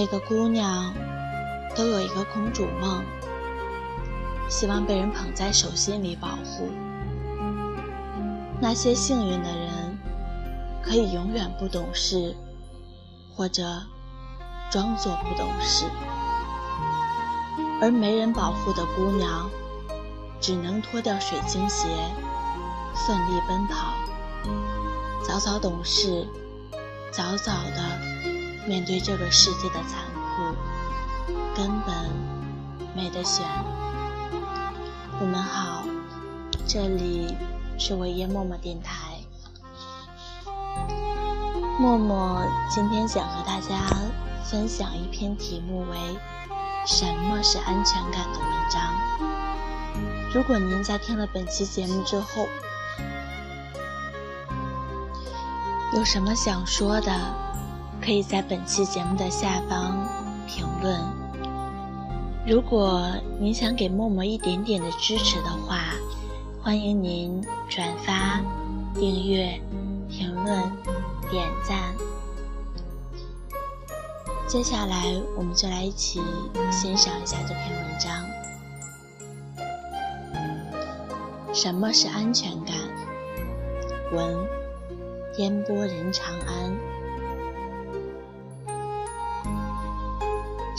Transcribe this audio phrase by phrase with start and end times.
[0.00, 0.94] 每个姑娘
[1.76, 3.04] 都有一个公主梦，
[4.48, 6.70] 希望被人捧在手心里保护。
[8.58, 9.98] 那些幸运的人，
[10.82, 12.34] 可以永远不懂事，
[13.36, 13.62] 或者
[14.70, 15.84] 装作不懂事；
[17.82, 19.50] 而没人保护的姑娘，
[20.40, 21.88] 只能脱掉水晶鞋，
[23.06, 23.92] 奋力奔跑，
[25.22, 26.26] 早早懂事，
[27.12, 28.09] 早早的。
[28.70, 30.54] 面对这个世界的残酷，
[31.56, 31.92] 根本
[32.94, 33.44] 没得选。
[35.18, 35.82] 你们好，
[36.68, 37.36] 这里
[37.76, 39.18] 是维耶默默电台。
[41.80, 43.92] 默默今天想和大家
[44.44, 45.96] 分享一篇题目为
[46.86, 48.80] “什么是安全感”的文章。
[50.32, 52.46] 如果您在听了本期节目之后，
[55.92, 57.49] 有什么想说的？
[58.02, 60.08] 可以在本期节目的下方
[60.46, 60.98] 评论。
[62.46, 65.94] 如果您想给默默一点点的支持的话，
[66.62, 68.40] 欢迎您转发、
[68.94, 69.60] 订阅、
[70.08, 70.62] 评论、
[71.30, 71.94] 点赞。
[74.48, 76.20] 接下来，我们就来一起
[76.72, 78.24] 欣赏一下这篇文章。
[81.52, 82.74] 什么是安全感？
[84.12, 84.48] 文：
[85.36, 86.89] 烟波人长安。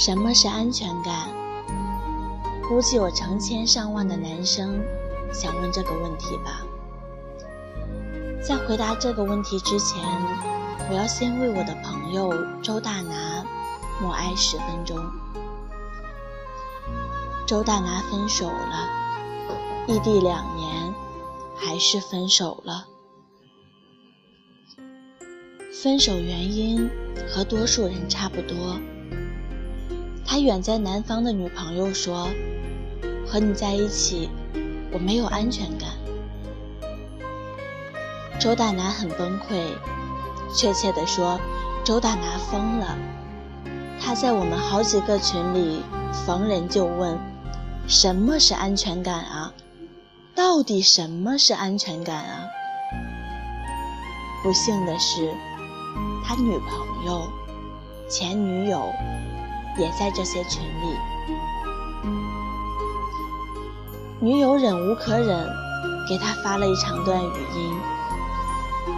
[0.00, 1.28] 什么是安全感？
[2.66, 4.82] 估计有成千上万的男生
[5.30, 6.62] 想问这个问题吧。
[8.42, 10.02] 在回答这个问题之前，
[10.88, 13.44] 我要先为我的朋友周大拿
[14.00, 14.96] 默哀十分钟。
[17.46, 18.88] 周大拿分手了，
[19.86, 20.94] 异地两年，
[21.54, 22.86] 还是分手了。
[25.82, 26.88] 分手原因
[27.28, 28.80] 和多数人差不多。
[30.30, 32.28] 他远在南方的女朋友说
[33.26, 34.30] ：“和你在一起，
[34.92, 35.88] 我没有安全感。”
[38.38, 39.60] 周大拿很崩溃，
[40.54, 41.40] 确切地说，
[41.82, 42.96] 周大拿疯了。
[44.00, 45.82] 他在我们好几个群里
[46.24, 47.18] 逢人就问
[47.88, 49.52] ：“什么是安全感啊？
[50.36, 52.46] 到底什么是安全感啊？”
[54.44, 55.34] 不幸的是，
[56.24, 57.28] 他女朋友、
[58.08, 58.92] 前女友。
[59.78, 60.96] 也在这些群里，
[64.20, 65.48] 女友忍无可忍，
[66.08, 67.80] 给他发了一长段语音，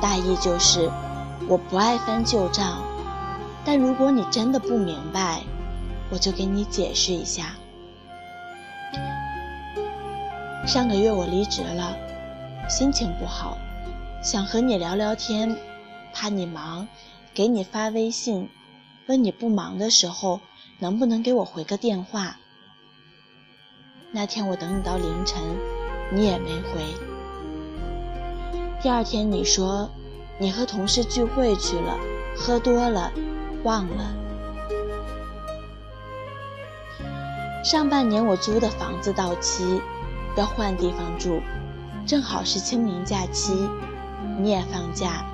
[0.00, 0.90] 大意就是
[1.46, 2.82] 我不爱翻旧账，
[3.64, 5.42] 但如果你真的不明白，
[6.10, 7.54] 我就给你解释一下。
[10.66, 11.94] 上个月我离职了，
[12.68, 13.58] 心情不好，
[14.22, 15.56] 想和你聊聊天，
[16.14, 16.88] 怕你忙，
[17.34, 18.48] 给你发微信，
[19.06, 20.40] 问你不忙的时候。
[20.82, 22.38] 能不能给我回个电话？
[24.10, 25.40] 那天我等你到凌晨，
[26.10, 26.82] 你也没回。
[28.82, 29.88] 第二天你说
[30.40, 31.96] 你和同事聚会去了，
[32.36, 33.12] 喝多了，
[33.62, 34.12] 忘了。
[37.62, 39.80] 上半年我租的房子到期，
[40.36, 41.40] 要换地方住，
[42.04, 43.68] 正好是清明假期，
[44.36, 45.24] 你也放假，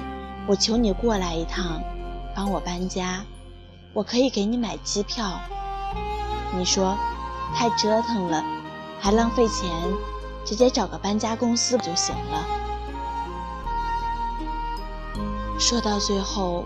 [0.47, 1.83] 我求你过来一趟，
[2.37, 3.25] 帮我搬家。
[3.93, 5.41] 我可以给你买机票，
[6.57, 6.97] 你说
[7.55, 8.45] 太折腾了，
[9.01, 9.71] 还浪费钱，
[10.45, 12.47] 直接找个搬家公司不就行了？
[15.59, 16.65] 说到最后，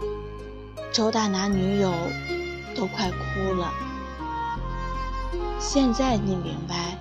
[0.93, 1.91] 周大拿女友
[2.77, 3.73] 都快哭了。
[5.59, 6.99] 现在你明白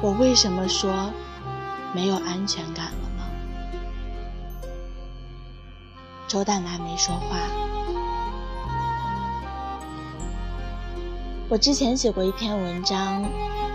[0.00, 1.12] 我为什么说
[1.92, 3.26] 没有安全感了吗？
[6.26, 7.36] 周大拿没说话。
[11.50, 13.24] 我之前写过一篇文章，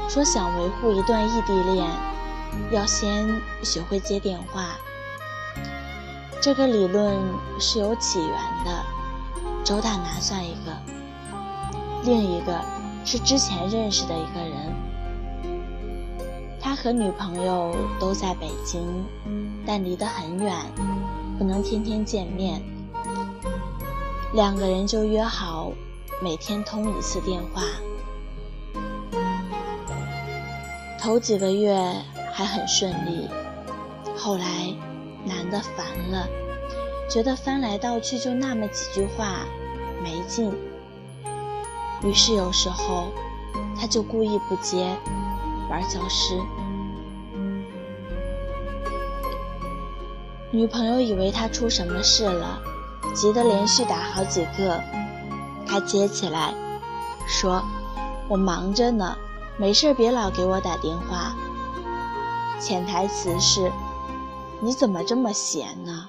[0.07, 1.85] 说想维护一段异地恋，
[2.71, 3.27] 要先
[3.63, 4.77] 学会接电话。
[6.41, 7.17] 这个理论
[7.59, 8.29] 是有起源
[8.63, 8.85] 的，
[9.65, 10.71] 周大拿算一个，
[12.05, 12.61] 另一个
[13.03, 14.73] 是之前认识的一个人，
[16.61, 18.81] 他和女朋友都在北京，
[19.65, 20.55] 但离得很远，
[21.37, 22.61] 不能天天见面，
[24.33, 25.73] 两个人就约好。
[26.21, 27.61] 每天通一次电话，
[30.99, 31.77] 头几个月
[32.31, 33.29] 还很顺利，
[34.17, 34.73] 后来
[35.25, 36.27] 男的烦了，
[37.09, 39.45] 觉得翻来倒去就那么几句话
[40.01, 40.51] 没劲，
[42.01, 43.11] 于是有时候
[43.77, 44.95] 他就故意不接，
[45.69, 46.39] 玩消失。
[50.49, 52.61] 女朋友以为他出什么事了，
[53.13, 54.81] 急得连续打好几个。
[55.75, 56.53] 他接起来，
[57.27, 57.61] 说
[58.31, 59.17] ：“我忙着呢，
[59.57, 61.35] 没事别老给我打电话。”
[62.61, 63.69] 潜台词是
[64.63, 66.07] ：“你怎么这么闲呢？”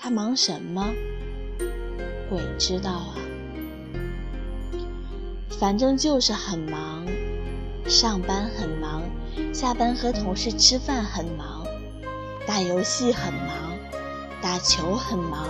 [0.00, 0.88] 他忙什么？
[2.30, 3.12] 鬼知道啊！
[5.60, 7.06] 反正就是很忙，
[7.86, 9.02] 上班很忙，
[9.52, 11.66] 下班和同事吃饭很忙，
[12.46, 13.76] 打游戏很忙，
[14.40, 15.46] 打球很忙，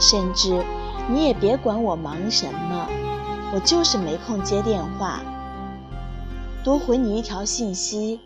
[0.00, 0.64] 甚至
[1.08, 2.88] 你也别管我忙什么，
[3.54, 5.20] 我就是没空接电话，
[6.62, 8.20] 多回你一条信息，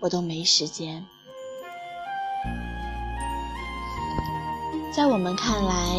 [0.00, 1.04] 我都没时间。
[4.92, 5.96] 在我们看来，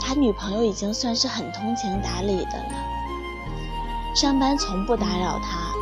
[0.00, 2.74] 他女朋友已经算是很通情达理的了。
[4.14, 5.72] 上班从不打扰他，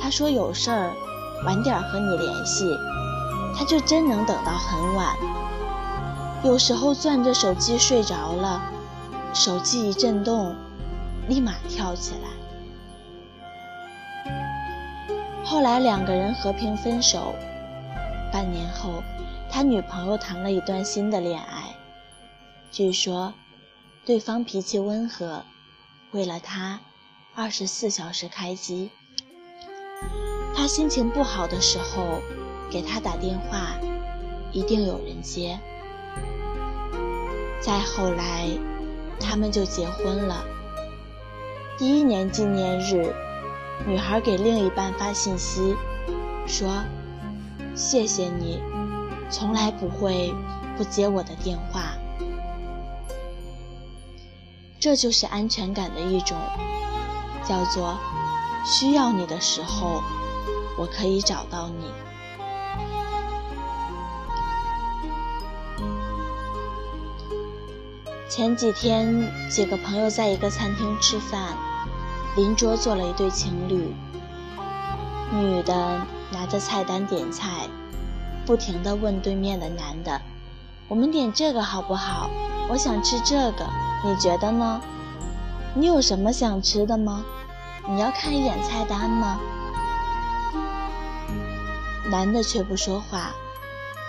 [0.00, 0.92] 他说有事儿
[1.44, 2.64] 晚点和你联系，
[3.56, 5.16] 他就真能等到很晚。
[6.44, 8.62] 有时候攥着手机睡着了，
[9.32, 10.56] 手机一震动，
[11.28, 12.28] 立马跳起来。
[15.44, 17.34] 后来两个人和平分手，
[18.32, 19.02] 半年后。
[19.54, 21.76] 他女朋友谈了一段新的恋爱，
[22.70, 23.34] 据说
[24.06, 25.44] 对方脾气温和，
[26.10, 26.80] 为了他
[27.34, 28.90] 二十四小时开机。
[30.56, 32.22] 他心情不好的时候
[32.70, 33.76] 给他打电话，
[34.52, 35.60] 一定有人接。
[37.60, 38.48] 再后来，
[39.20, 40.44] 他们就结婚了。
[41.78, 43.14] 第一年纪念日，
[43.86, 45.76] 女孩给另一半发信息，
[46.46, 46.82] 说
[47.74, 48.62] ：“谢谢你。”
[49.30, 50.34] 从来不会
[50.76, 51.94] 不接我的电话，
[54.78, 56.36] 这就是安全感的一种，
[57.42, 57.98] 叫做
[58.66, 60.02] 需要你的时候，
[60.76, 61.86] 我可以找到你。
[68.34, 71.54] 前几天几个朋友在一个餐厅吃饭，
[72.34, 73.94] 邻桌坐了一对情侣，
[75.34, 76.00] 女的
[76.30, 77.68] 拿着菜单点菜。
[78.46, 80.18] 不停地问对面的男的
[80.88, 82.30] ：“我们点这个好不好？
[82.70, 83.66] 我想吃这个，
[84.02, 84.80] 你觉得呢？
[85.74, 87.22] 你有什么想吃的吗？
[87.86, 89.38] 你要看一眼菜单吗？”
[92.10, 93.32] 男的却不说话，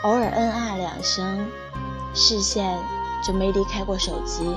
[0.03, 1.45] 偶尔嗯啊两声，
[2.13, 2.79] 视线
[3.23, 4.55] 就没离开过手机。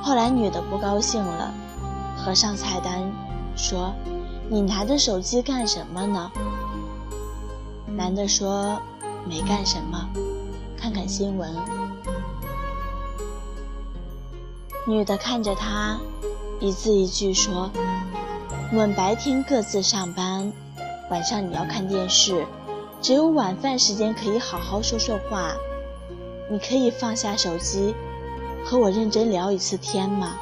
[0.00, 1.52] 后来女的不高兴了，
[2.16, 3.12] 合上菜单，
[3.56, 3.92] 说
[4.48, 6.30] ：“你拿着手机干什么呢？”
[7.96, 8.80] 男的说
[9.28, 10.08] ：“没干什么，
[10.78, 11.52] 看看新闻。”
[14.86, 15.98] 女的看着他，
[16.60, 17.70] 一字一句说
[18.72, 20.50] ：“我们白天各自上班，
[21.10, 22.46] 晚上你要看电视，
[23.02, 25.52] 只有晚饭时间可以好好说说话。
[26.50, 27.94] 你可以放下手机，
[28.64, 30.36] 和我认真聊一次天吗？”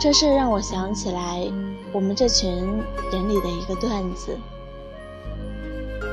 [0.00, 1.50] 这事让我想起来。
[1.90, 2.54] 我们这群
[3.10, 4.38] 人里的一个段子，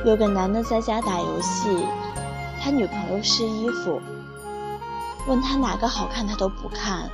[0.05, 1.85] 有个男的在家打游戏，
[2.61, 3.99] 他女朋友试衣服，
[5.27, 7.09] 问他哪个好看，他都不看，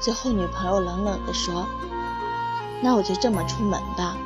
[0.00, 1.66] 最后女朋友冷冷地说
[2.80, 4.16] ：“那我就这么出门吧。”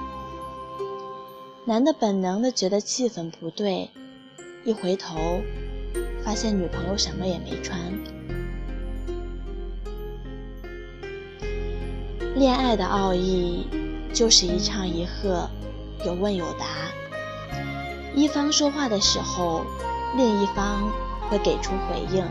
[1.68, 3.90] 男的本能的觉得气氛不对，
[4.64, 5.40] 一回头，
[6.22, 7.76] 发现女朋友什么也没穿。
[12.36, 13.66] 恋爱的奥义
[14.14, 15.50] 就是一唱一和，
[16.04, 16.66] 有问有答。
[18.14, 19.64] 一方说话的时候，
[20.16, 20.88] 另一方
[21.28, 22.24] 会给出回应，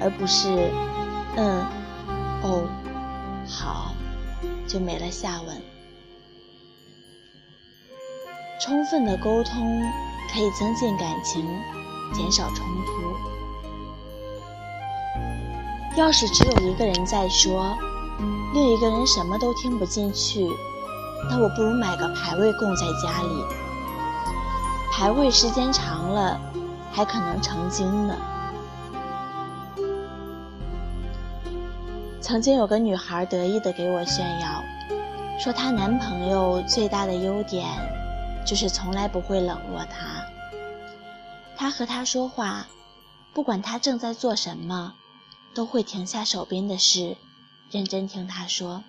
[0.00, 0.48] 而不是
[1.36, 1.66] “嗯，
[2.42, 2.66] 哦，
[3.46, 3.94] 好”
[4.66, 5.73] 就没了下文。
[8.64, 9.82] 充分的沟通
[10.32, 11.46] 可以增进感情，
[12.14, 13.14] 减少冲突。
[15.98, 17.76] 要是只有一个人在说。
[18.54, 20.48] 另一个人什么都听不进去，
[21.28, 23.44] 那我不如买个牌位供在家里。
[24.90, 26.40] 牌位时间长了，
[26.90, 28.16] 还可能成精呢。
[32.18, 34.62] 曾经有个女孩得意的给我炫耀，
[35.38, 37.66] 说她男朋友最大的优点
[38.44, 40.24] 就是从来不会冷落他。
[41.56, 42.66] 他和他说话，
[43.32, 44.94] 不管他正在做什么，
[45.54, 47.16] 都会停下手边的事。
[47.70, 48.84] 认真听他说。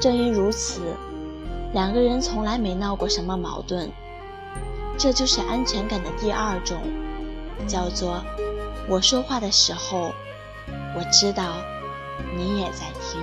[0.00, 0.96] 正因如此，
[1.72, 3.90] 两个人从来没闹过什么矛盾。
[4.98, 6.82] 这就是安全感的第二种，
[7.66, 8.22] 叫做
[8.88, 10.12] 我说话的时候，
[10.94, 11.56] 我知道
[12.36, 13.20] 你也在听。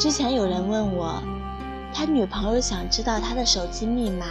[0.00, 1.22] 之前有人问我，
[1.92, 4.24] 他女朋友想知道他的手机密码，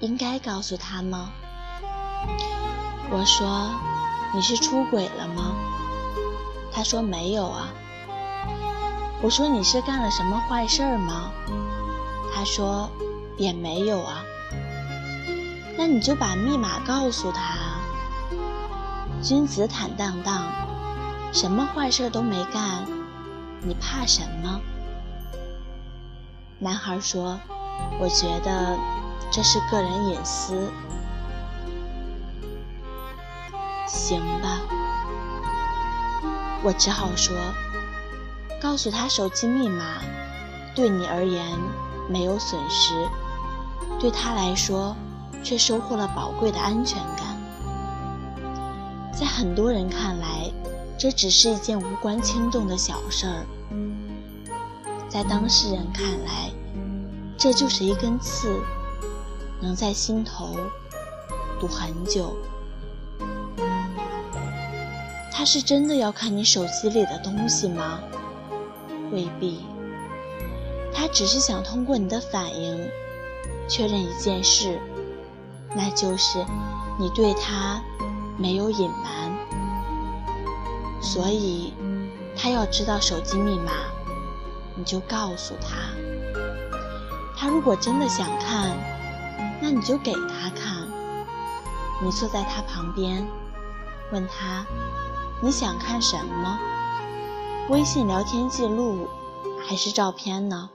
[0.00, 1.30] 应该告诉他吗？
[3.10, 3.68] 我说
[4.34, 5.54] ：“你是出轨了吗？”
[6.72, 7.68] 他说：“没有啊。”
[9.20, 11.30] 我说：“你是干了什么坏事儿吗？”
[12.34, 12.88] 他说
[13.36, 14.24] ：“也没有啊。”
[15.76, 17.58] 那你就把密码告诉他。
[19.22, 20.46] 君子坦荡荡，
[21.30, 22.86] 什么坏事都没干，
[23.64, 24.60] 你怕什么？
[26.58, 27.38] 男孩说
[28.00, 28.76] ：“我觉得
[29.30, 30.70] 这是个人隐私。”
[33.86, 34.58] 行吧，
[36.62, 37.36] 我只好说，
[38.60, 39.98] 告诉他手机密码，
[40.74, 41.46] 对你而言
[42.08, 43.08] 没有损失，
[44.00, 44.96] 对他来说
[45.44, 47.36] 却收获了宝贵的安全感。
[49.12, 50.50] 在很多人看来，
[51.02, 53.44] 这只是一件无关轻重的小事儿；
[55.08, 56.48] 在当事人看来，
[57.36, 58.62] 这就是一根刺，
[59.60, 60.56] 能在心头
[61.58, 62.36] 堵很久。
[65.32, 67.98] 他是真的要看你手机里的东西吗？
[69.10, 69.64] 未必。
[70.94, 72.78] 他只是想通过你的反应
[73.68, 74.78] 确认一件事，
[75.74, 76.38] 那就是
[76.96, 77.82] 你对他
[78.38, 79.31] 没有隐瞒。
[81.02, 81.74] 所以，
[82.36, 83.72] 他要知道手机密码，
[84.76, 85.90] 你就告诉他。
[87.36, 88.76] 他如果真的想看，
[89.60, 90.88] 那你就给他看。
[92.02, 93.26] 你坐在他旁边，
[94.12, 94.64] 问他。
[95.42, 96.58] 你想看什么？
[97.68, 99.08] 微信聊天记录
[99.66, 100.70] 还是照片呢？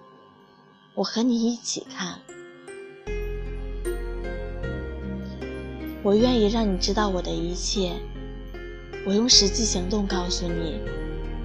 [0.93, 2.19] 我和你一起看。
[6.03, 7.93] 我愿意让你知道我的一切。
[9.07, 10.81] 我用实际行动告诉你，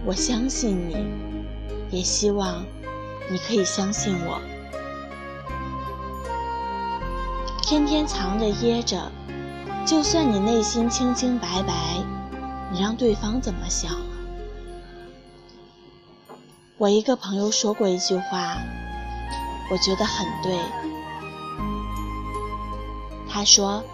[0.05, 0.97] 我相信你，
[1.97, 2.65] 也希望
[3.31, 4.41] 你可以相信我。
[7.63, 9.13] 天天藏着掖着，
[9.87, 12.05] 就算你内心清清白白。
[12.73, 13.93] 你让对方怎么想？
[16.79, 18.57] 我一个朋友说过一句话，
[19.71, 20.59] 我觉得很对。
[23.31, 23.85] 他说：“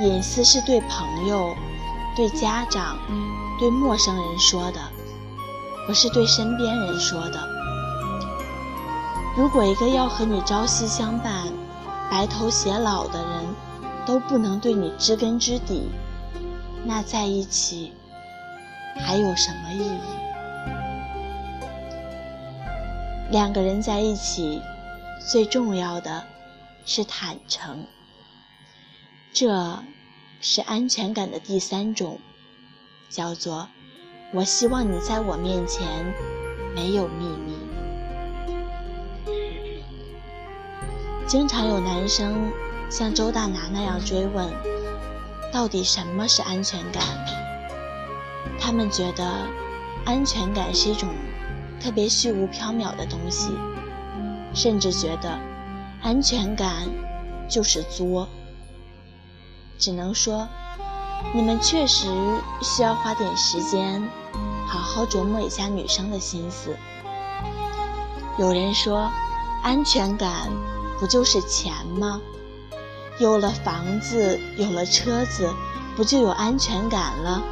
[0.00, 1.54] 隐私是对朋友、
[2.16, 2.98] 对家长、
[3.58, 4.80] 对陌生人说的，
[5.86, 7.48] 不是对身边人说的。
[9.36, 11.48] 如果一个要和你朝夕相伴、
[12.10, 13.44] 白头偕老的人
[14.06, 15.90] 都不能对你知根知底，
[16.84, 17.92] 那在一起……”
[19.04, 19.98] 还有什么意义？
[23.32, 24.62] 两个人在一起，
[25.28, 26.22] 最重要的
[26.86, 27.84] 是坦诚。
[29.32, 29.82] 这
[30.46, 32.18] 是安全感的第三种，
[33.08, 33.66] 叫做
[34.34, 35.82] “我希望你在我面前
[36.74, 37.56] 没有秘密”。
[41.26, 42.52] 经常有男生
[42.90, 44.46] 像周大拿那样追问
[45.50, 47.02] ：“到底什么是安全感？”
[48.60, 49.24] 他们觉得
[50.04, 51.08] 安全感是一种
[51.80, 53.50] 特别虚无缥缈的东西，
[54.52, 55.38] 甚至觉得
[56.02, 56.86] 安全感
[57.48, 58.28] 就是作。
[59.78, 60.48] 只能说，
[61.34, 62.06] 你们确实
[62.62, 64.02] 需要花点时间，
[64.66, 66.76] 好好琢磨一下女生的心思。
[68.38, 69.10] 有人说，
[69.62, 70.50] 安全感
[70.98, 72.20] 不就是钱吗？
[73.18, 75.52] 有了房子，有了车子，
[75.96, 77.42] 不就有安全感了？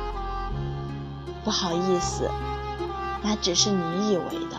[1.45, 2.31] 不好意思，
[3.23, 4.57] 那只是你以为的。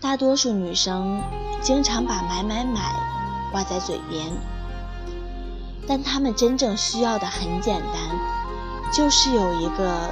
[0.00, 1.20] 大多数女生
[1.60, 2.94] 经常把“买买买”
[3.50, 4.30] 挂在嘴边，
[5.86, 10.10] 但他们真正需要的很简单，就是有一个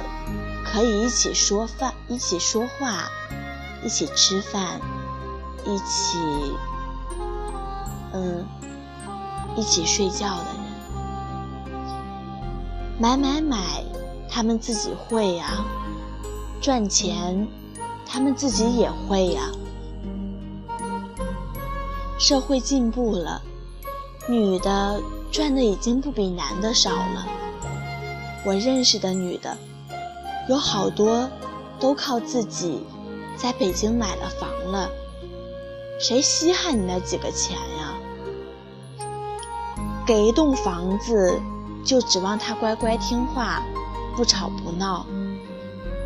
[0.65, 3.09] 可以一起说饭、一起说话、
[3.83, 4.79] 一起吃饭、
[5.65, 6.17] 一起……
[8.13, 8.45] 嗯，
[9.55, 10.55] 一起睡觉的人。
[12.99, 13.83] 买买买，
[14.29, 15.63] 他们自己会呀；
[16.59, 17.47] 赚钱，
[18.05, 19.51] 他们自己也会呀。
[22.17, 23.41] 社会进步了，
[24.27, 27.27] 女的赚的已经不比男的少了。
[28.45, 29.57] 我认识的女的，
[30.49, 31.29] 有好多
[31.79, 32.83] 都靠自己
[33.35, 34.89] 在北京买了房了。
[35.99, 37.93] 谁稀罕你那几个钱呀？
[40.05, 41.39] 给一栋房子。
[41.85, 43.63] 就指望他乖乖听话，
[44.17, 45.05] 不吵不闹，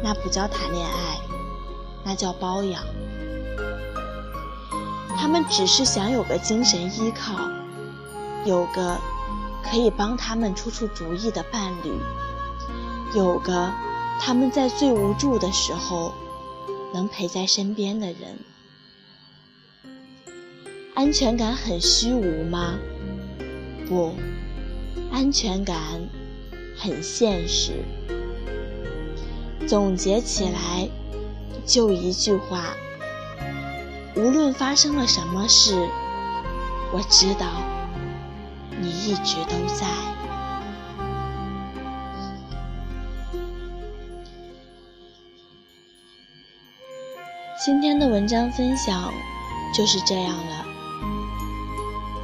[0.04, 1.18] 那不叫谈恋爱，
[2.04, 2.84] 那叫包养。
[5.18, 7.34] 他们只是想有个精神依靠，
[8.46, 8.98] 有个
[9.64, 11.94] 可以帮他们出出主意的伴侣，
[13.16, 13.72] 有个
[14.20, 16.14] 他们在最无助的时候
[16.94, 18.40] 能陪在身边的人。
[20.94, 22.78] 安全感很虚无吗？
[23.88, 24.14] 不，
[25.12, 25.78] 安全感
[26.78, 27.84] 很现实。
[29.68, 30.90] 总结起来，
[31.66, 32.76] 就一句话：
[34.16, 35.88] 无论发生了什么事，
[36.92, 37.48] 我知道
[38.80, 39.88] 你一直都在。
[47.64, 49.14] 今天的文章分享
[49.74, 50.66] 就是这样了。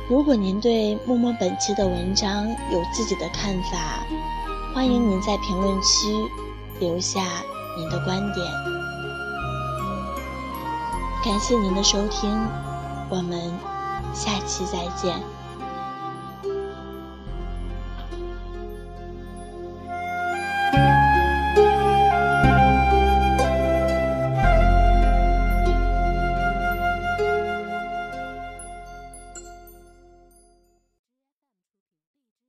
[0.10, 4.04] 如果您对默默本期的文章有自己的看法，
[4.74, 6.08] 欢迎您在评论区
[6.80, 7.22] 留下
[7.78, 8.87] 您的观点。
[11.28, 12.32] 感谢您的收听，
[13.10, 13.60] 我们
[14.14, 15.22] 下期再见。